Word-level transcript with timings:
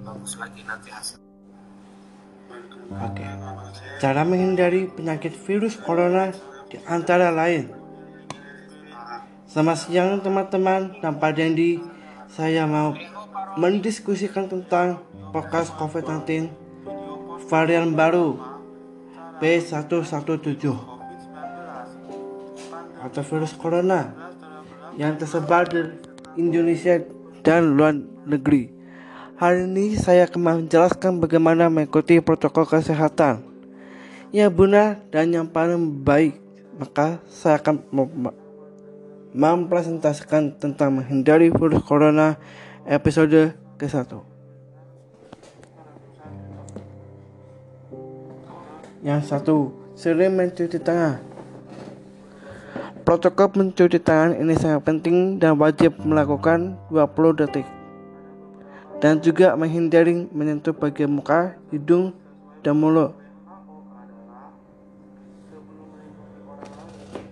bagus 0.00 0.34
lagi 0.40 0.64
nanti 0.64 0.88
hasil 0.88 1.20
Oke. 2.90 3.22
Cara 4.02 4.26
menghindari 4.26 4.90
penyakit 4.90 5.30
virus 5.46 5.78
corona 5.78 6.34
di 6.66 6.74
antara 6.90 7.30
lain. 7.30 7.70
Selamat 9.46 9.86
siang 9.86 10.18
teman-teman 10.18 10.98
dan 10.98 11.14
Pak 11.22 11.38
Dendi. 11.38 11.78
Saya 12.26 12.66
mau 12.66 12.98
mendiskusikan 13.54 14.50
tentang 14.50 15.06
podcast 15.30 15.70
COVID-19 15.78 16.50
varian 17.46 17.94
baru 17.94 18.42
B117 19.38 20.66
atau 23.00 23.22
virus 23.22 23.54
corona 23.54 24.29
yang 24.98 25.14
tersebar 25.18 25.68
di 25.68 25.86
Indonesia 26.38 27.02
dan 27.44 27.76
luar 27.76 27.94
negeri. 28.26 28.70
Hari 29.40 29.64
ini 29.64 29.96
saya 29.96 30.28
akan 30.28 30.68
menjelaskan 30.68 31.16
bagaimana 31.16 31.72
mengikuti 31.72 32.20
protokol 32.20 32.68
kesehatan 32.68 33.40
yang 34.30 34.52
benar 34.52 35.00
dan 35.08 35.32
yang 35.32 35.48
paling 35.48 36.04
baik. 36.04 36.36
Maka 36.76 37.20
saya 37.28 37.60
akan 37.60 37.80
mem- 37.92 38.36
mempresentasikan 39.32 40.56
tentang 40.56 41.00
menghindari 41.00 41.48
virus 41.52 41.84
corona 41.84 42.36
episode 42.84 43.56
ke-1. 43.76 44.12
Yang 49.00 49.20
satu, 49.32 49.72
sering 49.96 50.36
mencuci 50.36 50.76
tangan. 50.76 51.29
Protokol 53.02 53.50
mencuci 53.56 53.98
tangan 53.98 54.36
ini 54.38 54.54
sangat 54.54 54.86
penting 54.86 55.40
dan 55.40 55.56
wajib 55.58 55.98
melakukan 56.04 56.78
20 56.92 57.40
detik 57.40 57.66
dan 59.00 59.16
juga 59.18 59.56
menghindari 59.56 60.28
menyentuh 60.28 60.76
bagian 60.76 61.08
muka, 61.08 61.56
hidung, 61.72 62.12
dan 62.60 62.76
mulut. 62.76 63.16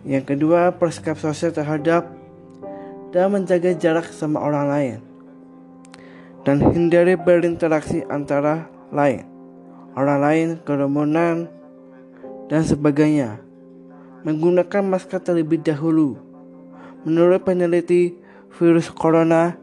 Yang 0.09 0.25
kedua, 0.35 0.73
bersikap 0.73 1.21
sosial 1.21 1.53
terhadap 1.53 2.09
dan 3.13 3.29
menjaga 3.29 3.77
jarak 3.77 4.09
sama 4.09 4.41
orang 4.41 4.67
lain. 4.73 4.99
Dan 6.49 6.65
hindari 6.65 7.13
berinteraksi 7.21 8.09
antara 8.09 8.73
lain, 8.89 9.29
orang 9.93 10.19
lain, 10.25 10.49
kerumunan, 10.65 11.53
dan 12.49 12.65
sebagainya. 12.65 13.48
Menggunakan 14.29 14.85
masker 14.85 15.25
terlebih 15.25 15.65
dahulu. 15.65 16.21
Menurut 17.09 17.49
peneliti, 17.49 18.13
virus 18.61 18.93
corona 18.93 19.57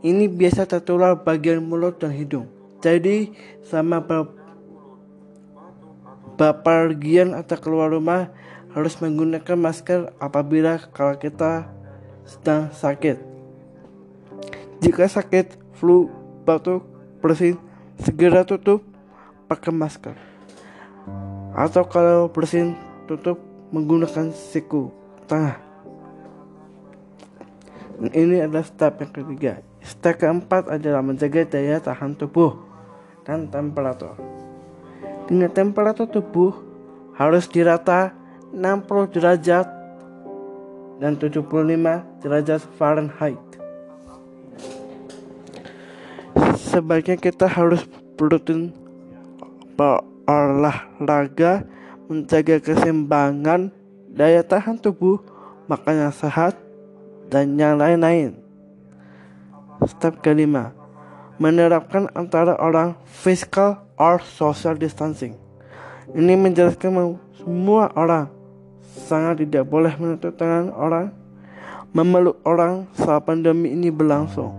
ini 0.00 0.32
biasa 0.32 0.64
tertular 0.64 1.12
bagian 1.12 1.60
mulut 1.60 2.00
dan 2.00 2.16
hidung. 2.16 2.48
Jadi 2.80 3.36
sama 3.60 4.00
bepergian 6.40 7.36
atau 7.36 7.60
keluar 7.60 7.92
rumah 7.92 8.32
harus 8.72 8.96
menggunakan 8.96 9.60
masker 9.60 10.16
apabila 10.16 10.80
kalau 10.96 11.20
kita 11.20 11.68
sedang 12.24 12.72
sakit. 12.72 13.20
Jika 14.80 15.04
sakit, 15.04 15.60
flu, 15.76 16.08
batuk, 16.48 16.80
bersin, 17.20 17.60
segera 18.00 18.40
tutup 18.48 18.80
pakai 19.52 19.68
masker. 19.68 20.16
Atau 21.52 21.84
kalau 21.84 22.32
bersin, 22.32 22.72
tutup 23.04 23.49
menggunakan 23.70 24.34
siku 24.34 24.90
tangan. 25.30 25.58
Ini 28.00 28.48
adalah 28.48 28.64
step 28.64 29.02
yang 29.04 29.12
ketiga. 29.12 29.52
Step 29.84 30.20
keempat 30.20 30.72
adalah 30.72 31.04
menjaga 31.04 31.44
daya 31.44 31.80
tahan 31.80 32.16
tubuh 32.16 32.56
dan 33.28 33.48
temperatur. 33.52 34.16
Dengan 35.28 35.52
temperatur 35.52 36.08
tubuh 36.08 36.52
harus 37.14 37.44
dirata 37.46 38.16
60 38.50 39.14
derajat 39.14 39.68
dan 40.98 41.16
75 41.16 41.44
derajat 42.24 42.60
Fahrenheit. 42.80 43.38
Sebaiknya 46.56 47.16
kita 47.20 47.46
harus 47.50 47.84
rutin 48.16 48.72
berolahraga, 49.76 51.64
menjaga 52.10 52.58
keseimbangan 52.58 53.70
daya 54.10 54.42
tahan 54.42 54.82
tubuh, 54.82 55.22
makan 55.70 56.10
yang 56.10 56.14
sehat, 56.14 56.58
dan 57.30 57.54
yang 57.54 57.78
lain-lain. 57.78 58.34
Step 59.86 60.18
kelima, 60.18 60.74
menerapkan 61.38 62.10
antara 62.18 62.58
orang 62.58 62.98
physical 63.06 63.78
or 63.94 64.18
social 64.18 64.74
distancing. 64.74 65.38
Ini 66.10 66.34
menjelaskan 66.34 67.14
semua 67.38 67.94
orang 67.94 68.26
sangat 68.82 69.46
tidak 69.46 69.70
boleh 69.70 69.94
menyentuh 69.94 70.34
tangan 70.34 70.74
orang, 70.74 71.14
memeluk 71.94 72.42
orang 72.42 72.90
saat 72.98 73.22
pandemi 73.22 73.70
ini 73.70 73.94
berlangsung. 73.94 74.50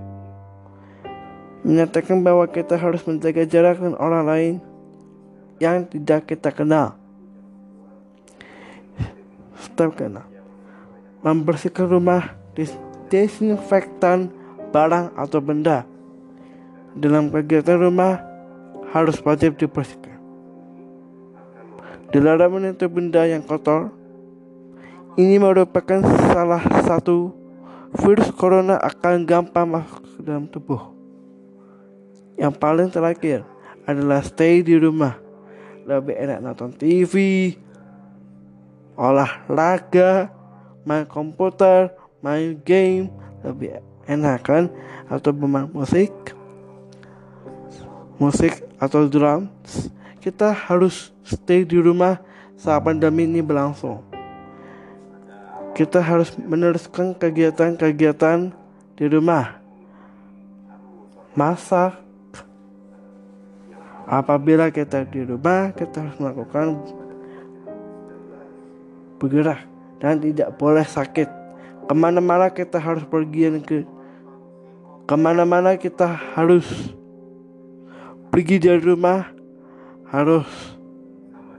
Menyatakan 1.68 2.23
bahwa 2.23 2.47
kita 2.47 2.79
harus 2.79 3.03
menjaga 3.03 3.44
jarak 3.44 3.78
dengan 3.78 4.00
orang 4.00 4.23
lain 4.23 4.53
yang 5.59 5.83
tidak 5.85 6.25
kita 6.25 6.50
kenal. 6.50 7.00
Step 9.81 9.97
keenam, 9.97 10.30
membersihkan 11.25 11.90
rumah 11.90 12.38
desinfektan 13.09 14.30
barang 14.69 15.18
atau 15.18 15.42
benda 15.42 15.90
dalam 16.94 17.34
kegiatan 17.34 17.81
rumah 17.81 18.22
harus 18.94 19.18
wajib 19.25 19.58
dibersihkan. 19.58 20.22
Dilarang 22.14 22.62
menyentuh 22.62 22.94
benda 22.94 23.25
yang 23.25 23.42
kotor. 23.42 23.90
Ini 25.18 25.42
merupakan 25.42 26.06
salah 26.30 26.62
satu 26.86 27.34
virus 28.06 28.30
corona 28.38 28.78
akan 28.86 29.25
gampang 29.25 29.66
masuk 29.66 29.98
ke 29.98 30.19
dalam 30.22 30.46
tubuh. 30.46 30.94
Yang 32.38 32.53
paling 32.62 32.94
terakhir 32.94 33.50
adalah 33.90 34.22
stay 34.22 34.62
di 34.62 34.78
rumah. 34.78 35.18
Lebih 35.90 36.13
enak 36.22 36.38
nonton 36.46 36.69
TV, 36.69 37.18
olahraga, 38.96 40.31
main 40.84 41.06
komputer, 41.07 41.94
main 42.22 42.57
game, 42.66 43.09
lebih 43.41 43.81
enak 44.07 44.40
kan? 44.46 44.63
Atau 45.12 45.35
bermain 45.35 45.68
musik, 45.72 46.12
musik 48.22 48.63
atau 48.78 49.09
drums. 49.09 49.90
Kita 50.22 50.53
harus 50.53 51.09
stay 51.25 51.66
di 51.66 51.81
rumah 51.81 52.22
saat 52.53 52.85
pandemi 52.85 53.25
ini 53.25 53.41
berlangsung. 53.41 54.06
Kita 55.74 55.97
harus 56.03 56.30
meneruskan 56.38 57.18
kegiatan-kegiatan 57.18 58.53
di 59.00 59.06
rumah. 59.09 59.57
Masak, 61.34 61.97
apabila 64.06 64.68
kita 64.68 65.07
di 65.07 65.24
rumah 65.24 65.72
kita 65.72 66.03
harus 66.03 66.18
melakukan 66.19 66.75
bergerak 69.21 69.61
dan 70.01 70.17
tidak 70.17 70.57
boleh 70.57 70.81
sakit 70.81 71.29
ke 71.85 71.93
mana-mana 71.93 72.49
kita 72.49 72.81
harus 72.81 73.05
pergi 73.05 73.53
ke 73.61 73.85
ke 75.05 75.15
mana-mana 75.17 75.77
kita 75.77 76.09
harus 76.33 76.65
pergi 78.33 78.57
dari 78.57 78.81
rumah 78.81 79.29
harus 80.09 80.49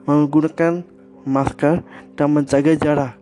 menggunakan 0.02 0.82
masker 1.22 1.86
dan 2.18 2.28
menjaga 2.34 2.74
jarak 2.74 3.14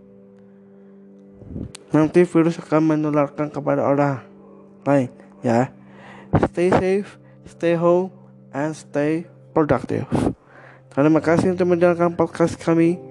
nanti 1.93 2.25
virus 2.25 2.57
akan 2.57 2.97
menularkan 2.97 3.53
kepada 3.53 3.85
orang 3.85 4.25
lain 4.89 5.13
ya 5.45 5.69
stay 6.49 6.73
safe 6.73 7.21
stay 7.45 7.77
home 7.77 8.09
and 8.55 8.73
stay 8.73 9.27
productive. 9.51 10.07
Terima 10.91 11.23
kasih 11.23 11.55
untuk 11.55 11.71
mendengarkan 11.71 12.15
podcast 12.15 12.59
kami. 12.59 13.10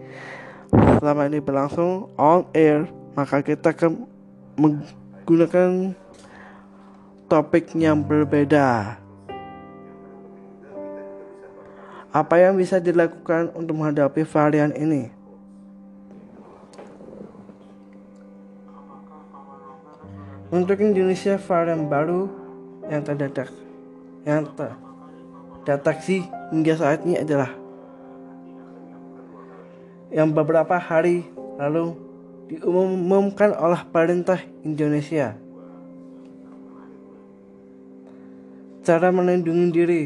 Selama 0.74 1.26
ini 1.26 1.40
berlangsung 1.42 2.12
on 2.20 2.46
air, 2.54 2.86
maka 3.18 3.42
kita 3.42 3.74
akan 3.74 4.06
menggunakan 4.60 5.96
topik 7.30 7.74
yang 7.78 8.02
berbeda. 8.02 8.98
Apa 12.10 12.36
yang 12.42 12.58
bisa 12.58 12.82
dilakukan 12.82 13.54
untuk 13.54 13.78
menghadapi 13.78 14.26
varian 14.26 14.74
ini? 14.74 15.14
Untuk 20.50 20.82
Indonesia 20.82 21.38
varian 21.38 21.86
baru 21.86 22.26
yang 22.90 23.06
terdetek 23.06 23.54
yang 24.26 24.50
terdeteksi 24.58 26.26
hingga 26.50 26.74
saat 26.74 27.06
ini 27.06 27.22
adalah 27.22 27.59
yang 30.10 30.34
beberapa 30.34 30.78
hari 30.78 31.26
lalu 31.58 31.94
diumumkan 32.50 33.54
oleh 33.54 33.82
pemerintah 33.94 34.42
Indonesia. 34.66 35.38
Cara 38.82 39.14
melindungi 39.14 39.68
diri 39.70 40.04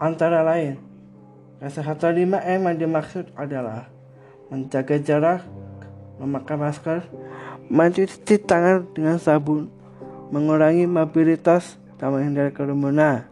antara 0.00 0.40
lain 0.40 0.80
kesehatan 1.60 2.16
5M 2.16 2.60
yang 2.72 2.78
dimaksud 2.80 3.28
adalah 3.36 3.92
menjaga 4.48 4.96
jarak, 4.96 5.44
memakai 6.16 6.56
masker, 6.56 7.04
mencuci 7.68 8.40
tangan 8.40 8.88
dengan 8.96 9.20
sabun, 9.20 9.68
mengurangi 10.32 10.88
mobilitas, 10.88 11.76
dan 12.00 12.16
menghindari 12.16 12.50
kerumunan. 12.50 13.28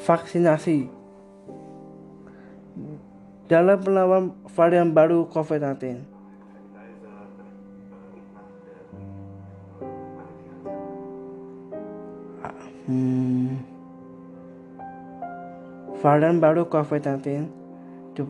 Vaksinasi 0.00 0.88
dalam 3.50 3.78
melawan 3.82 4.24
varian 4.54 4.94
baru 4.94 5.26
COVID-19. 5.26 6.06
Hmm, 12.90 13.58
varian 16.02 16.42
baru 16.42 16.66
COVID-19 16.66 17.46
di, 18.18 18.22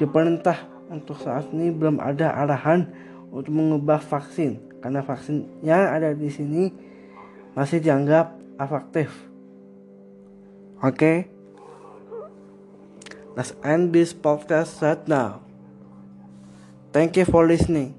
diperintah 0.00 0.56
untuk 0.88 1.20
saat 1.20 1.48
ini 1.52 1.68
belum 1.72 2.00
ada 2.00 2.32
arahan 2.32 2.88
untuk 3.28 3.52
mengubah 3.52 4.00
vaksin 4.00 4.60
karena 4.80 5.00
vaksin 5.04 5.48
yang 5.60 5.88
ada 5.88 6.12
di 6.12 6.28
sini 6.28 6.72
masih 7.56 7.80
dianggap 7.80 8.36
efektif. 8.60 9.33
Okay? 10.84 11.32
Let's 13.32 13.56
end 13.64 13.96
this 13.96 14.12
podcast 14.12 14.84
right 14.84 15.00
now. 15.08 15.40
Thank 16.92 17.16
you 17.16 17.24
for 17.24 17.48
listening. 17.48 17.96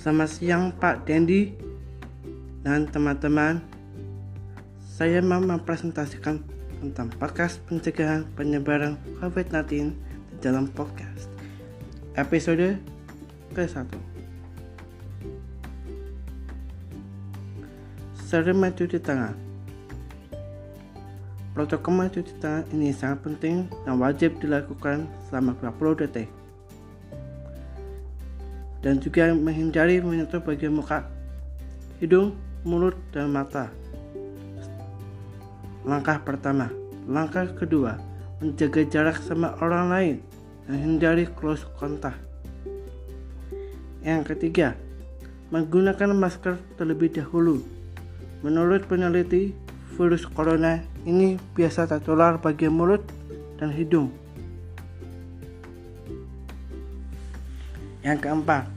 Selamat 0.00 0.32
siang 0.32 0.72
Pak 0.72 1.04
Dendi 1.04 1.52
dan 2.64 2.88
teman-teman. 2.88 3.60
Saya 4.80 5.20
mau 5.20 5.38
mempresentasikan 5.44 6.57
tentang 6.78 7.10
podcast 7.18 7.58
pencegahan 7.66 8.22
penyebaran 8.38 8.94
COVID-19 9.18 9.92
di 9.94 10.36
dalam 10.38 10.70
podcast. 10.70 11.26
Episode 12.14 12.78
ke-1. 13.54 13.86
Sering 18.16 18.58
mencuci 18.58 18.98
tangan. 19.02 19.34
Protokol 21.54 22.06
mencuci 22.06 22.32
tangan 22.38 22.64
ini 22.70 22.94
sangat 22.94 23.26
penting 23.26 23.66
dan 23.82 23.98
wajib 23.98 24.38
dilakukan 24.38 25.10
selama 25.26 25.58
20 25.58 26.02
detik 26.06 26.28
dan 28.78 29.02
juga 29.02 29.34
menghindari 29.34 29.98
menyentuh 29.98 30.38
bagian 30.38 30.74
muka, 30.74 31.02
hidung, 31.98 32.34
mulut, 32.62 32.94
dan 33.10 33.30
mata. 33.30 33.70
Langkah 35.88 36.20
pertama, 36.20 36.68
langkah 37.08 37.48
kedua, 37.48 37.96
menjaga 38.44 38.84
jarak 38.84 39.24
sama 39.24 39.56
orang 39.64 39.88
lain 39.88 40.16
dan 40.68 40.76
hindari 40.84 41.24
close 41.24 41.64
contact. 41.80 42.20
Yang 44.04 44.36
ketiga, 44.36 44.76
menggunakan 45.48 46.12
masker 46.12 46.60
terlebih 46.76 47.16
dahulu. 47.16 47.64
Menurut 48.44 48.84
peneliti, 48.84 49.56
virus 49.96 50.28
corona 50.28 50.84
ini 51.08 51.40
biasa 51.56 51.88
tertular 51.88 52.36
bagian 52.36 52.76
mulut 52.76 53.00
dan 53.56 53.72
hidung. 53.72 54.12
Yang 58.04 58.28
keempat, 58.28 58.68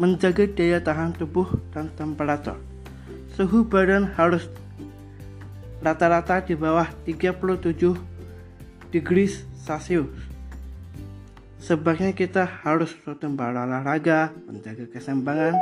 menjaga 0.00 0.48
daya 0.56 0.80
tahan 0.80 1.12
tubuh 1.12 1.52
dan 1.76 1.92
temperatur. 2.00 2.56
Suhu 3.36 3.68
badan 3.68 4.08
harus 4.16 4.48
rata-rata 5.84 6.40
di 6.40 6.56
bawah 6.56 6.88
37 7.04 7.92
degrees 8.88 9.44
Celcius. 9.60 10.08
Sebaiknya 11.60 12.16
kita 12.16 12.48
harus 12.64 12.96
rutin 13.04 13.36
berolahraga, 13.36 14.32
menjaga 14.48 14.88
keseimbangan, 14.88 15.56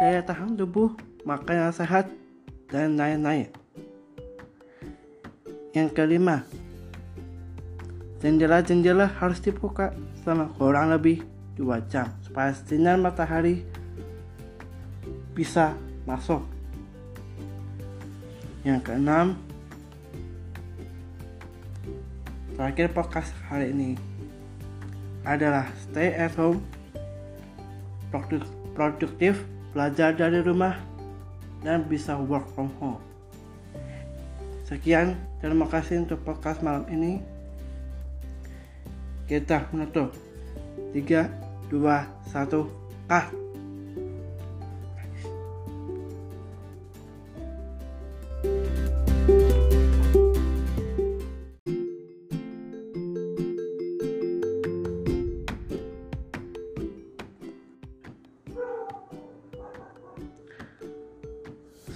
daya 0.00 0.24
tahan 0.24 0.56
tubuh, 0.56 0.96
makan 1.28 1.68
yang 1.68 1.74
sehat, 1.76 2.08
dan 2.68 2.96
lain-lain. 2.96 3.52
Yang 5.72 5.88
kelima, 5.96 6.44
jendela-jendela 8.20 9.08
harus 9.20 9.40
dibuka 9.40 9.96
selama 10.20 10.52
kurang 10.56 10.92
lebih 10.92 11.24
2 11.56 11.92
jam 11.92 12.08
supaya 12.20 12.52
sinar 12.52 13.00
matahari 13.00 13.64
bisa 15.32 15.72
masuk. 16.04 16.51
Yang 18.62 18.94
keenam, 18.94 19.34
terakhir 22.54 22.94
podcast 22.94 23.34
hari 23.50 23.74
ini 23.74 23.98
adalah 25.26 25.66
stay 25.82 26.14
at 26.14 26.30
home, 26.38 26.62
produktif, 28.78 29.42
belajar 29.74 30.14
dari 30.14 30.46
rumah, 30.46 30.78
dan 31.66 31.82
bisa 31.90 32.14
work 32.14 32.46
from 32.54 32.70
home. 32.78 33.02
Sekian, 34.62 35.18
terima 35.42 35.66
kasih 35.66 36.06
untuk 36.06 36.22
podcast 36.22 36.62
malam 36.62 36.86
ini. 36.86 37.18
Kita 39.26 39.66
menutup. 39.74 40.14
3, 40.94 41.26
2, 41.66 42.30
1, 42.30 43.10
kah? 43.10 43.41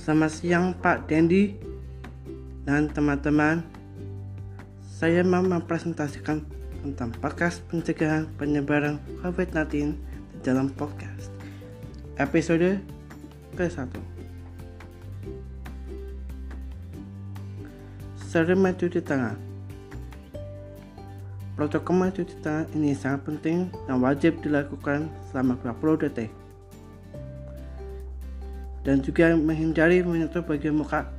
Selamat 0.07 0.31
siang 0.39 0.71
Pak 0.71 1.11
Dendi 1.11 1.59
dan 2.63 2.87
teman-teman. 2.87 3.59
Saya 4.79 5.27
mau 5.27 5.43
mempresentasikan 5.43 6.47
tentang 6.79 7.11
podcast 7.19 7.67
pencegahan 7.67 8.31
penyebaran 8.39 9.03
COVID-19 9.27 9.99
di 9.99 10.39
dalam 10.47 10.71
podcast. 10.79 11.35
Episode 12.23 12.79
ke-1. 13.59 13.99
Sering 18.31 18.63
mencuci 18.63 19.03
tangan. 19.03 19.35
Protokol 21.59 22.07
mencuci 22.07 22.39
tangan 22.47 22.71
ini 22.79 22.95
sangat 22.95 23.27
penting 23.27 23.75
dan 23.91 23.99
wajib 23.99 24.39
dilakukan 24.39 25.11
selama 25.35 25.59
20 25.67 26.07
detik. 26.07 26.46
Dan 28.87 29.03
juga 29.03 29.35
menghindari 29.35 30.07
menyentuh 30.07 30.47
bagian 30.47 30.79
muka, 30.79 31.11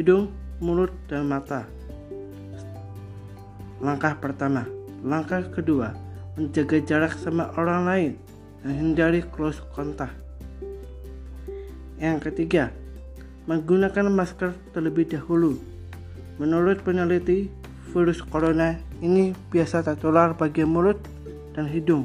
hidung, 0.00 0.32
mulut, 0.64 0.88
dan 1.12 1.28
mata 1.28 1.68
Langkah 3.80 4.12
pertama, 4.20 4.68
langkah 5.00 5.40
kedua, 5.48 5.96
menjaga 6.36 6.84
jarak 6.84 7.16
sama 7.16 7.48
orang 7.56 7.88
lain 7.88 8.12
dan 8.60 8.76
hindari 8.76 9.24
close 9.24 9.56
contact. 9.72 10.12
Yang 11.96 12.28
ketiga, 12.28 12.68
menggunakan 13.48 14.12
masker 14.12 14.52
terlebih 14.76 15.08
dahulu. 15.08 15.56
Menurut 16.36 16.84
peneliti, 16.84 17.48
virus 17.88 18.20
corona 18.20 18.76
ini 19.00 19.32
biasa 19.48 19.80
tertular 19.80 20.36
bagian 20.36 20.68
mulut 20.68 21.00
dan 21.56 21.64
hidung. 21.64 22.04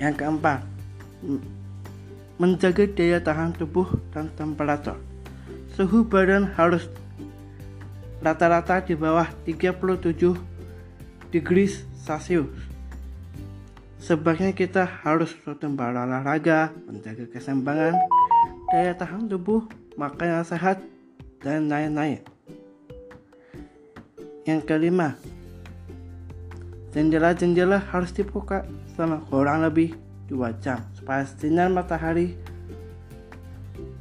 Yang 0.00 0.14
keempat, 0.16 0.64
menjaga 2.40 2.88
daya 2.88 3.20
tahan 3.20 3.52
tubuh 3.52 4.00
dan 4.16 4.32
temperatur. 4.32 4.96
Suhu 5.76 6.08
badan 6.08 6.48
harus 6.56 6.88
rata-rata 8.24 8.80
di 8.80 8.96
bawah 8.96 9.28
37 9.44 10.40
degrees 11.28 11.84
Celcius. 12.00 12.48
Sebaiknya 14.00 14.56
kita 14.56 14.88
harus 15.04 15.36
rutin 15.44 15.76
berolahraga, 15.76 16.72
menjaga 16.88 17.28
keseimbangan, 17.28 18.00
daya 18.72 18.96
tahan 18.96 19.28
tubuh, 19.28 19.68
makan 20.00 20.40
yang 20.40 20.46
sehat, 20.48 20.80
dan 21.44 21.68
lain-lain. 21.68 22.24
Yang 24.48 24.64
kelima, 24.64 25.20
jendela-jendela 26.90 27.78
harus 27.90 28.10
dibuka 28.10 28.66
selama 28.94 29.22
kurang 29.30 29.62
lebih 29.62 29.94
2 30.26 30.62
jam 30.62 30.82
supaya 30.94 31.22
sinar 31.26 31.70
matahari 31.70 32.34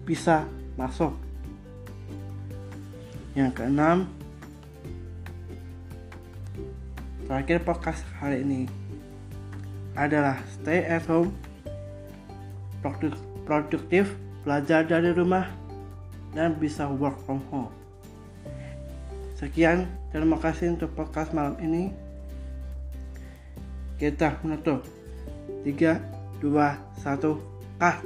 bisa 0.05 0.45
masuk. 0.73 1.13
Yang 3.37 3.61
keenam, 3.61 4.09
terakhir 7.29 7.61
podcast 7.61 8.01
hari 8.17 8.41
ini 8.41 8.65
adalah 9.93 10.41
stay 10.49 10.81
at 10.81 11.05
home, 11.05 11.29
produktif, 13.45 14.09
belajar 14.41 14.81
dari 14.81 15.13
rumah, 15.13 15.45
dan 16.33 16.57
bisa 16.57 16.89
work 16.89 17.21
from 17.29 17.41
home. 17.53 17.69
Sekian, 19.37 19.85
terima 20.09 20.41
kasih 20.41 20.73
untuk 20.73 20.89
podcast 20.97 21.31
malam 21.37 21.53
ini. 21.61 22.08
Kita 23.99 24.39
menutup. 24.47 24.87
3, 25.67 25.99
2, 26.39 26.47
1, 27.03 27.35
kah. 27.75 27.99